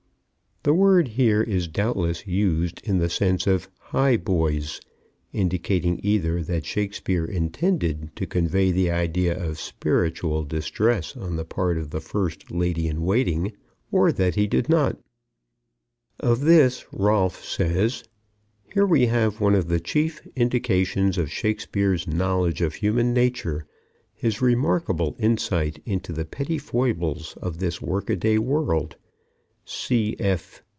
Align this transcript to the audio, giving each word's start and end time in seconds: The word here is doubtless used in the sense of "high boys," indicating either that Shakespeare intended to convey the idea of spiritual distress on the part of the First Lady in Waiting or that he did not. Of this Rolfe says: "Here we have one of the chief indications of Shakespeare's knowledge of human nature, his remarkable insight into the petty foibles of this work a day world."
The 0.63 0.75
word 0.75 1.07
here 1.07 1.41
is 1.41 1.67
doubtless 1.67 2.27
used 2.27 2.81
in 2.83 2.99
the 2.99 3.09
sense 3.09 3.47
of 3.47 3.67
"high 3.79 4.15
boys," 4.15 4.79
indicating 5.33 5.99
either 6.03 6.43
that 6.43 6.67
Shakespeare 6.67 7.25
intended 7.25 8.11
to 8.17 8.27
convey 8.27 8.69
the 8.71 8.91
idea 8.91 9.35
of 9.43 9.59
spiritual 9.59 10.43
distress 10.43 11.17
on 11.17 11.35
the 11.35 11.45
part 11.45 11.79
of 11.79 11.89
the 11.89 11.99
First 11.99 12.51
Lady 12.51 12.87
in 12.87 13.01
Waiting 13.01 13.53
or 13.91 14.11
that 14.11 14.35
he 14.35 14.45
did 14.45 14.69
not. 14.69 14.99
Of 16.19 16.41
this 16.41 16.85
Rolfe 16.93 17.43
says: 17.43 18.03
"Here 18.71 18.85
we 18.85 19.07
have 19.07 19.41
one 19.41 19.55
of 19.55 19.67
the 19.67 19.79
chief 19.79 20.21
indications 20.35 21.17
of 21.17 21.31
Shakespeare's 21.31 22.07
knowledge 22.07 22.61
of 22.61 22.75
human 22.75 23.15
nature, 23.15 23.65
his 24.13 24.43
remarkable 24.43 25.15
insight 25.17 25.81
into 25.87 26.13
the 26.13 26.23
petty 26.23 26.59
foibles 26.59 27.35
of 27.41 27.57
this 27.57 27.81
work 27.81 28.11
a 28.11 28.15
day 28.15 28.37
world." 28.37 28.95